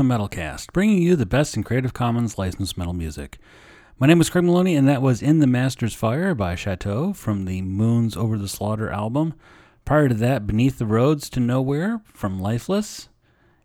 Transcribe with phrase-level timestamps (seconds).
[0.00, 3.36] Open Metalcast, bringing you the best in Creative Commons licensed metal music.
[3.98, 7.44] My name is Craig Maloney, and that was In the Master's Fire by Chateau from
[7.44, 9.34] the Moons Over the Slaughter album.
[9.84, 13.10] Prior to that, Beneath the Roads to Nowhere from Lifeless.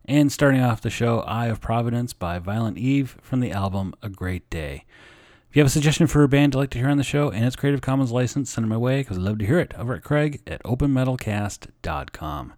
[0.04, 4.10] And starting off the show, Eye of Providence by Violent Eve from the album A
[4.10, 4.84] Great Day.
[5.50, 7.30] If you have a suggestion for a band you'd like to hear on the show
[7.30, 9.74] and it's Creative Commons license, send it my way because I'd love to hear it
[9.78, 12.54] over at Craig at openmetalcast.com.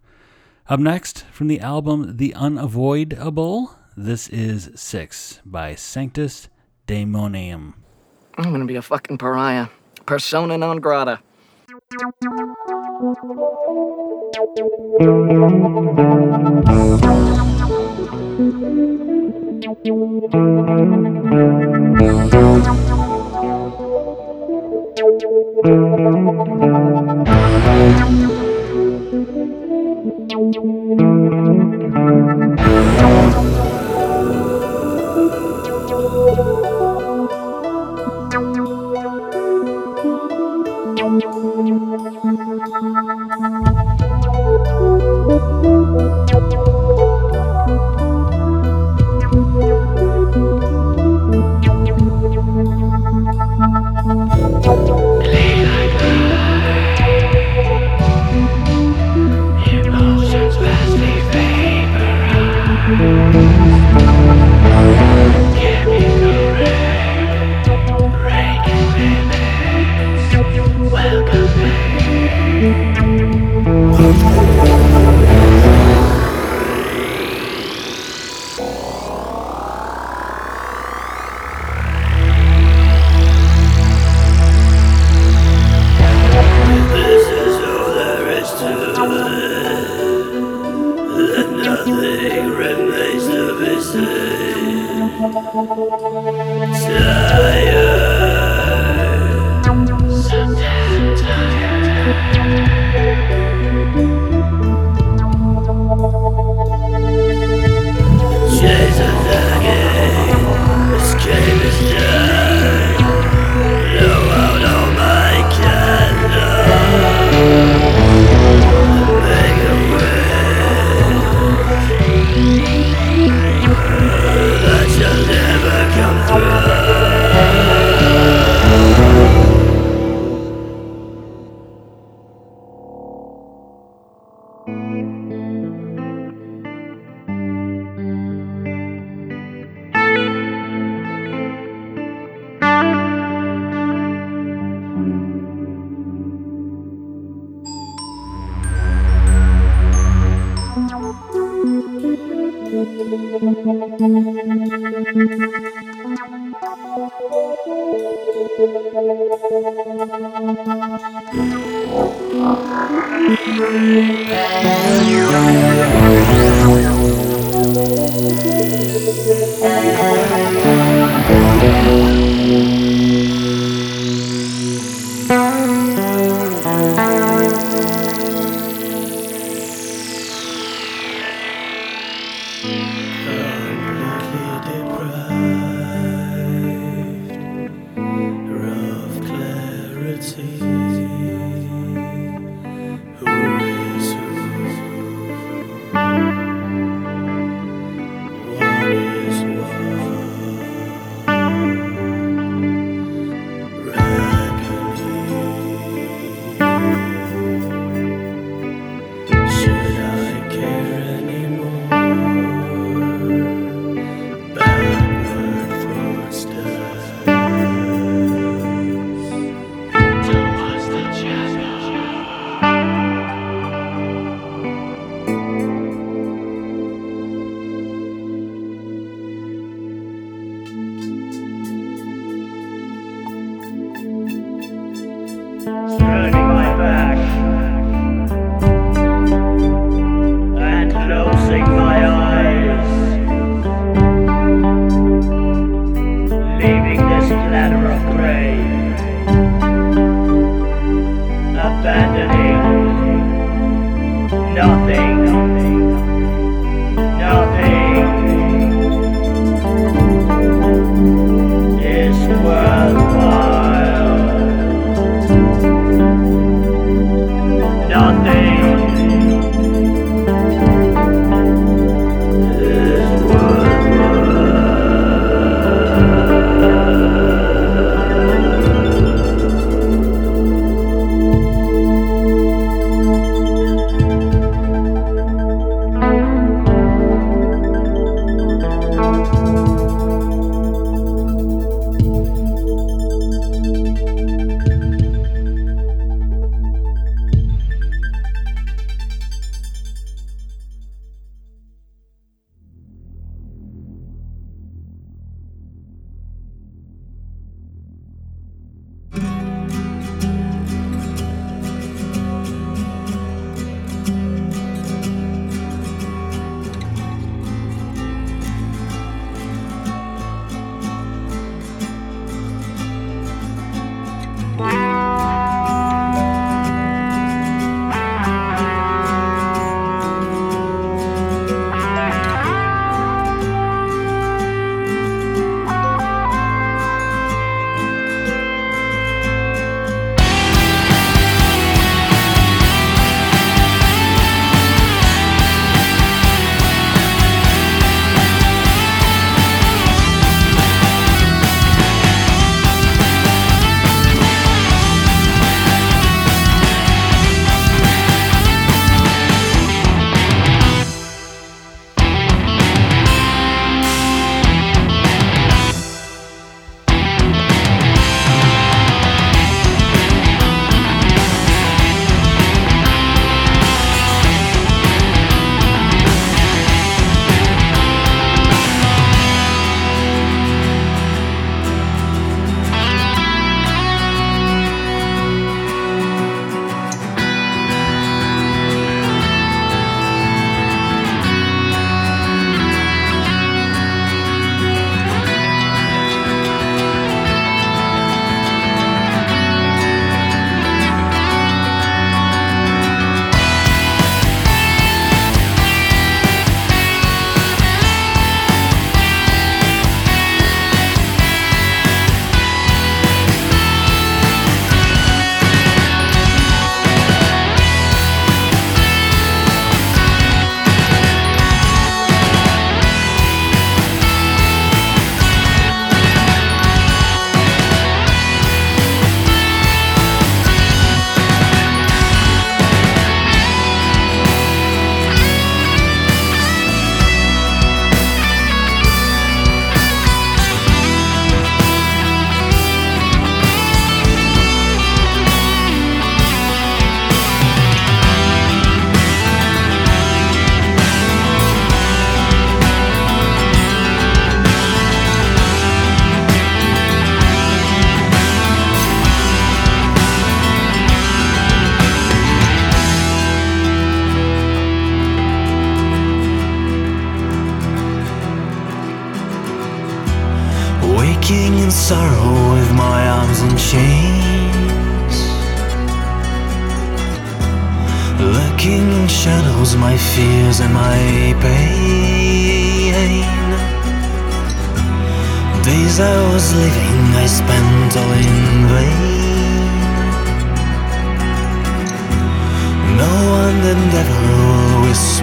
[0.69, 6.49] Up next, from the album The Unavoidable, this is Six by Sanctus
[6.87, 7.75] Daemonium.
[8.37, 9.67] I'm gonna be a fucking pariah.
[10.05, 11.21] Persona non grata.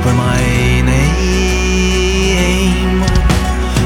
[0.05, 1.95] whisper my name.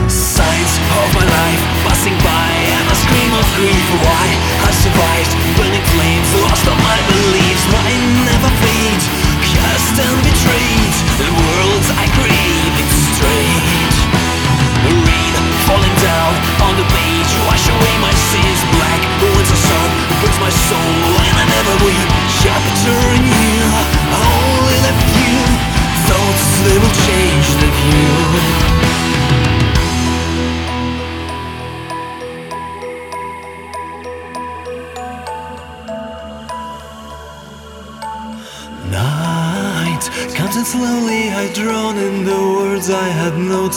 [0.08, 3.86] Signs of my life passing by, and a scream of grief.
[4.02, 4.26] Why
[4.66, 7.47] I survived, burning flames, lost all my beliefs.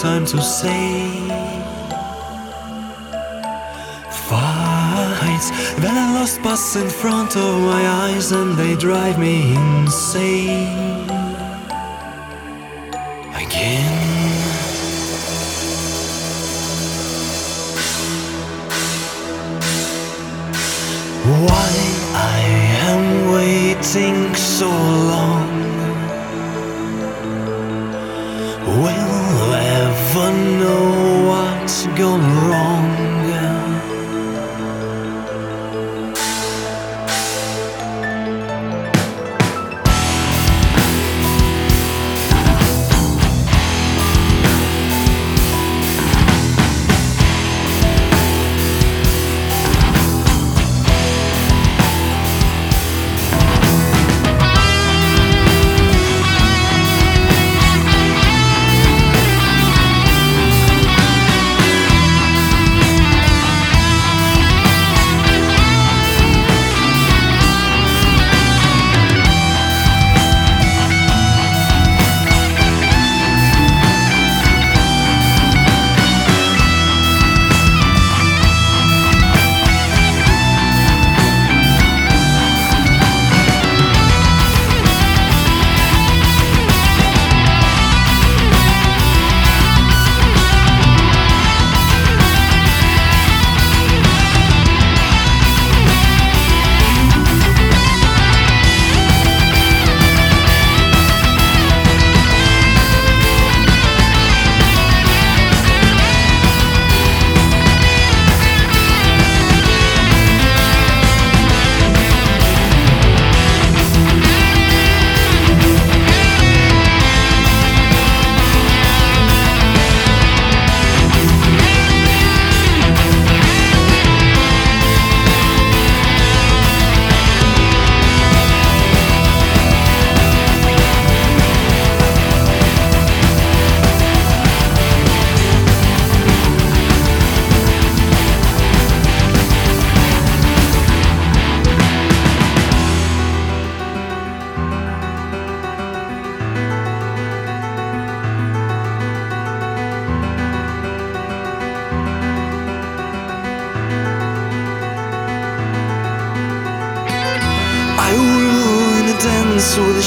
[0.01, 1.11] Time to say.
[4.27, 11.11] Fights that I lost pass in front of my eyes and they drive me insane.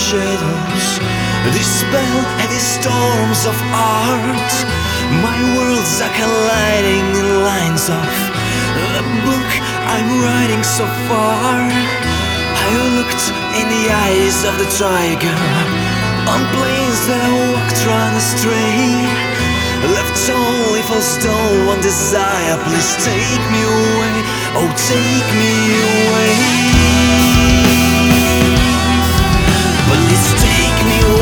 [0.05, 0.87] Shadows
[1.57, 4.53] Dispel heavy storms of art.
[5.25, 8.11] My worlds are colliding in lines of
[8.97, 9.51] The book
[9.95, 11.57] I'm writing so far.
[12.65, 13.25] I looked
[13.57, 15.41] in the eyes of the tiger
[16.33, 18.93] On plains that I walked run astray.
[19.97, 24.17] Left only for stone one desire Please take me away,
[24.61, 25.55] oh take me
[25.93, 26.84] away
[30.85, 31.14] me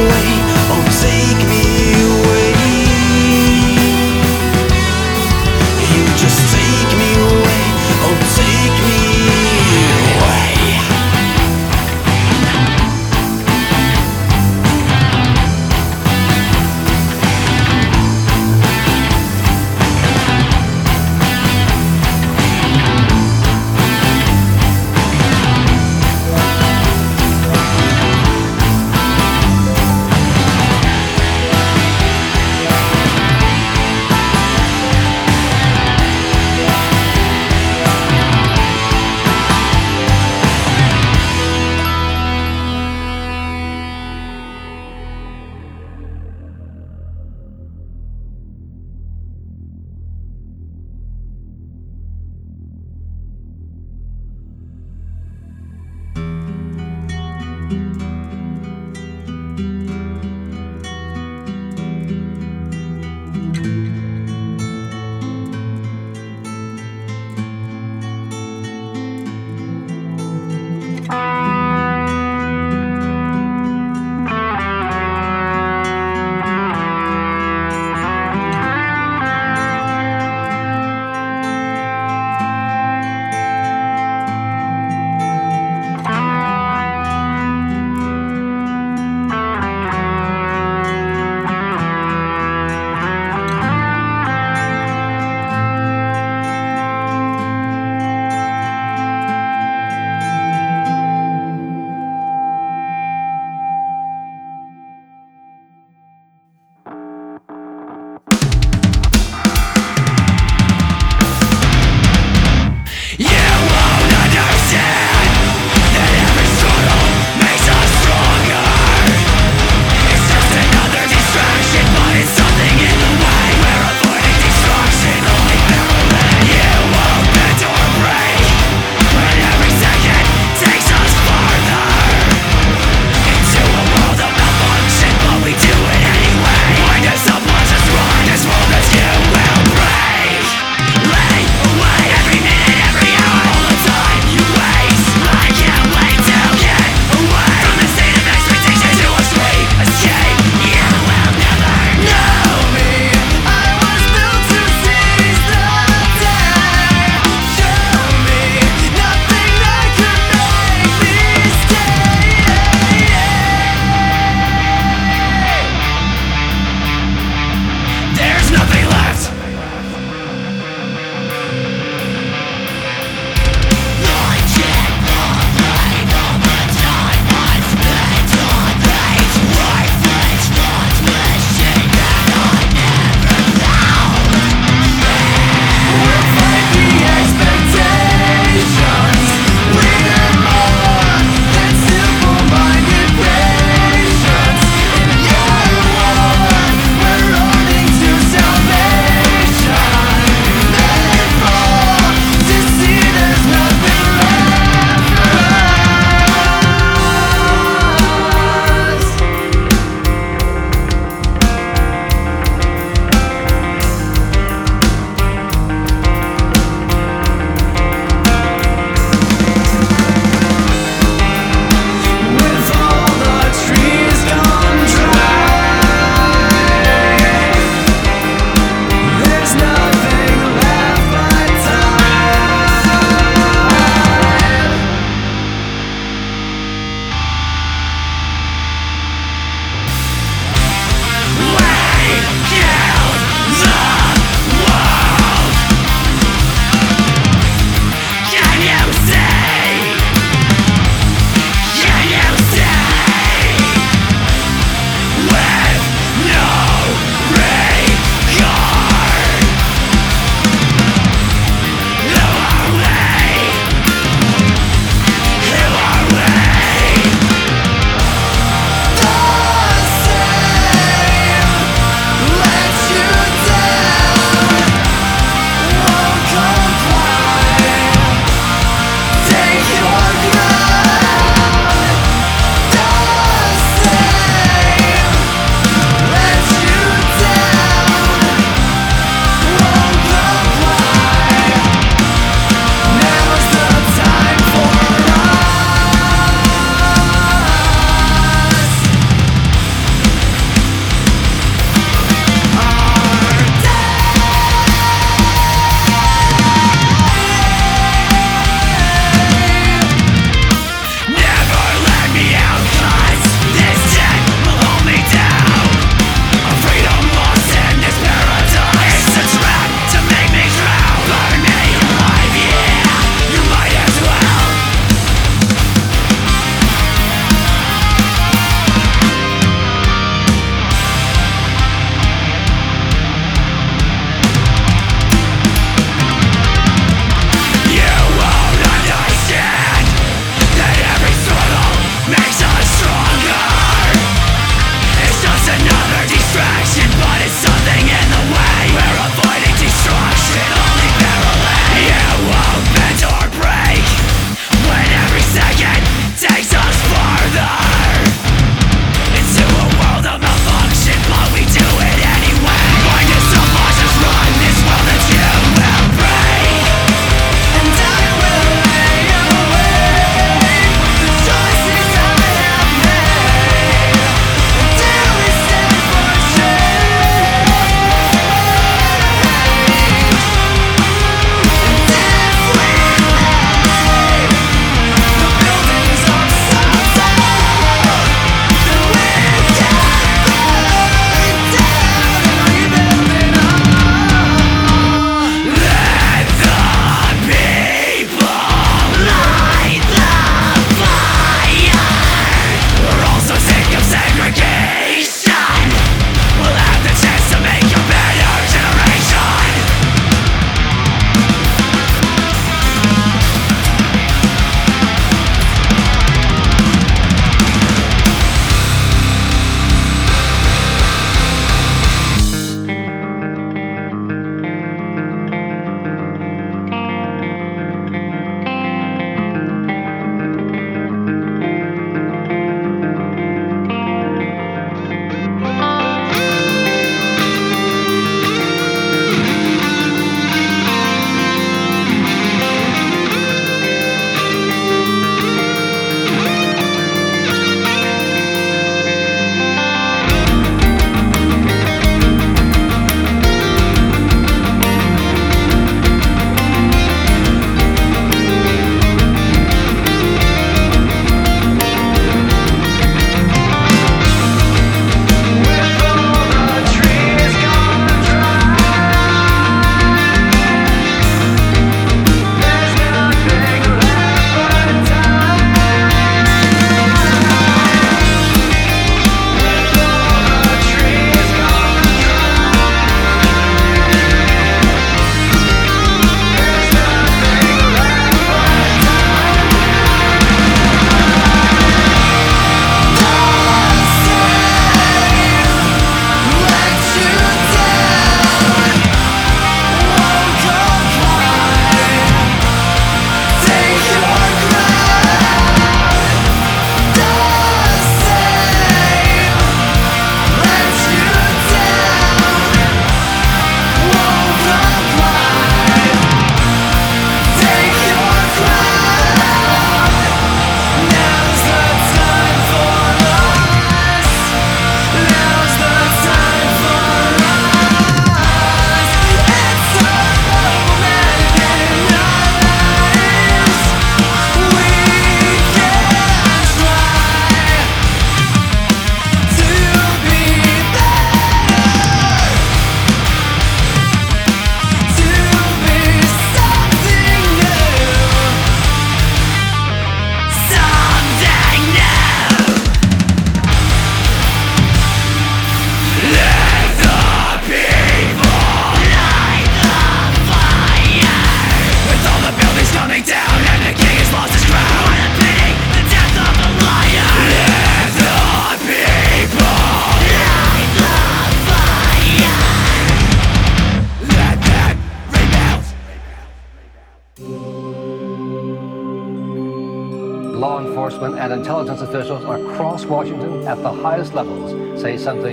[585.03, 585.32] something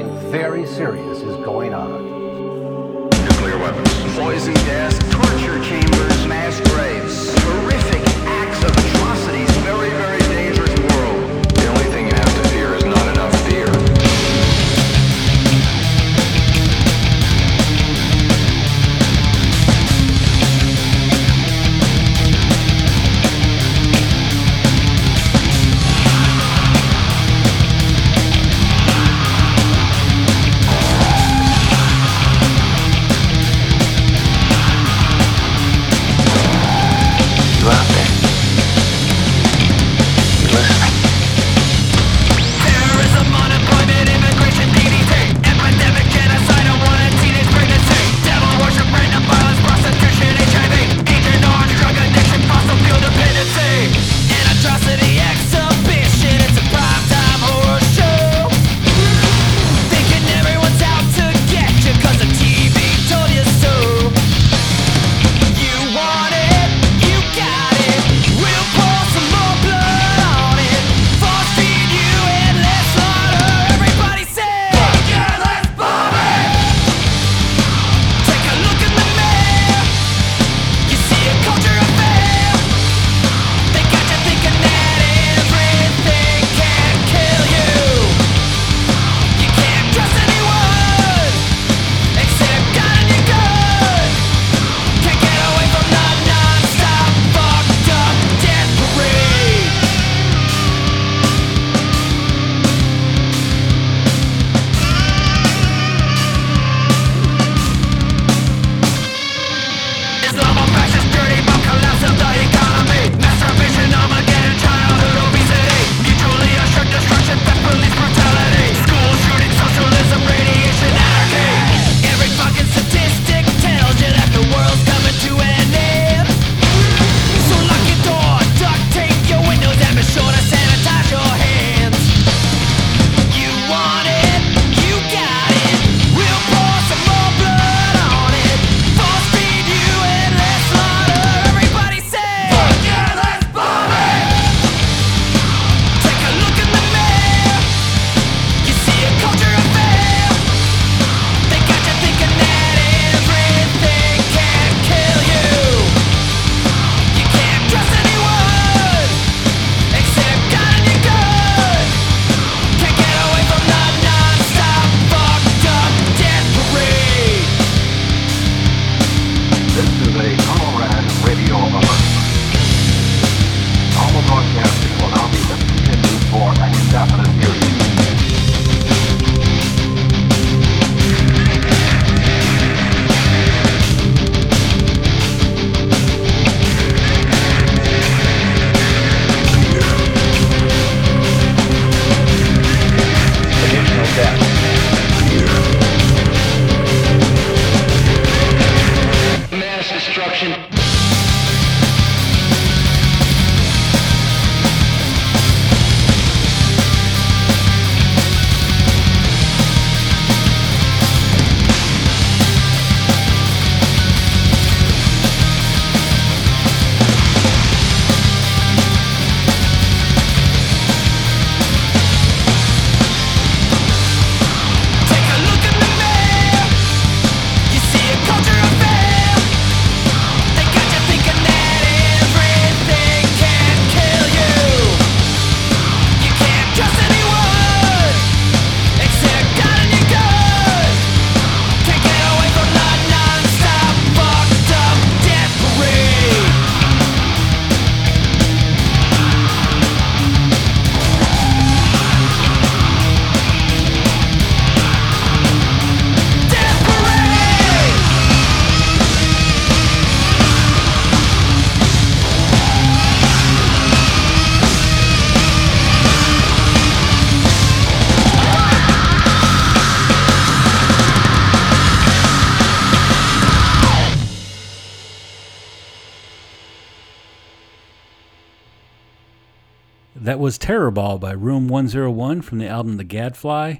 [280.49, 283.75] was Terror Ball by Room 101 from the album The Gadfly.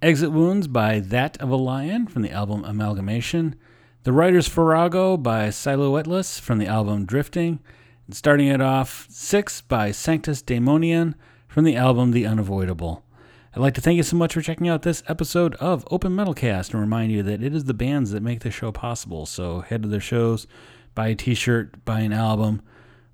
[0.00, 3.56] Exit Wounds by That of a Lion from the album Amalgamation.
[4.04, 7.58] The Writer's Farrago by Silhouetteless from the album Drifting.
[8.06, 11.14] And starting it off, Six by Sanctus Daemonian
[11.48, 13.04] from the album The Unavoidable.
[13.52, 16.70] I'd like to thank you so much for checking out this episode of Open Metalcast
[16.70, 19.26] and remind you that it is the bands that make this show possible.
[19.26, 20.46] So head to their shows,
[20.94, 22.62] buy a t shirt, buy an album,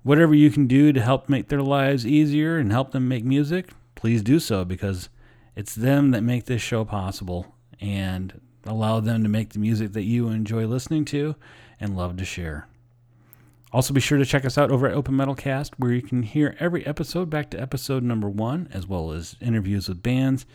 [0.03, 3.69] whatever you can do to help make their lives easier and help them make music,
[3.95, 5.09] please do so because
[5.55, 10.03] it's them that make this show possible and allow them to make the music that
[10.03, 11.35] you enjoy listening to
[11.79, 12.67] and love to share.
[13.73, 16.57] Also, be sure to check us out over at Open Metalcast, where you can hear
[16.59, 20.45] every episode back to episode number one, as well as interviews with bands,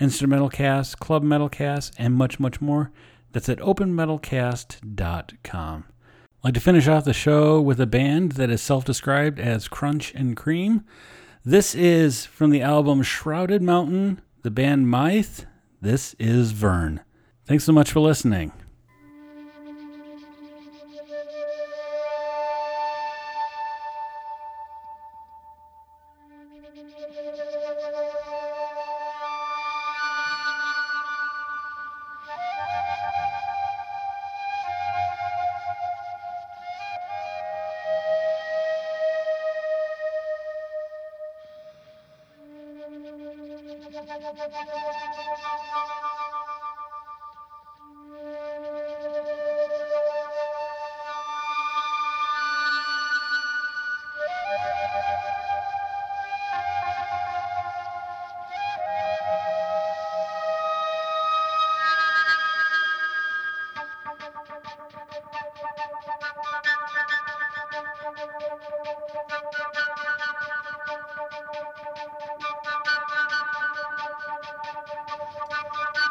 [0.00, 2.90] instrumental casts, club metal casts, and much, much more.
[3.32, 5.84] That's at openmetalcast.com.
[6.38, 9.66] I'd like to finish off the show with a band that is self described as
[9.66, 10.84] Crunch and Cream.
[11.44, 15.46] This is from the album Shrouded Mountain, the band Mythe.
[15.80, 17.00] This is Vern.
[17.44, 18.52] Thanks so much for listening.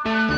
[0.07, 0.36] Thank you.